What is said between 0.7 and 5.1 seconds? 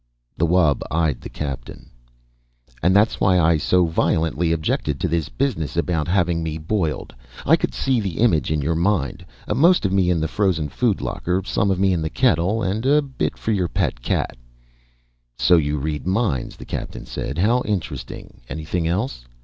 eyed the Captain. "And that's why I so violently objected to